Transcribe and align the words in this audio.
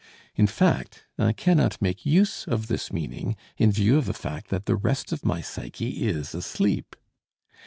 In 0.35 0.47
fact, 0.47 1.03
I 1.19 1.31
cannot 1.31 1.79
make 1.79 2.07
use 2.07 2.47
of 2.47 2.65
this 2.65 2.91
meaning, 2.91 3.35
in 3.59 3.71
view 3.71 3.99
of 3.99 4.05
the 4.07 4.15
fact 4.15 4.49
that 4.49 4.65
the 4.65 4.75
rest 4.75 5.11
of 5.11 5.23
my 5.23 5.41
psyche 5.41 6.07
is 6.07 6.33
asleep. 6.33 6.95